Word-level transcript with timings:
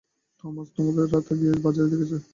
Thomas 0.39 0.67
তোদের 0.75 1.05
গত 1.05 1.25
রাতে 1.29 1.61
বাজারে 1.65 1.89
দেখেছে। 1.91 2.17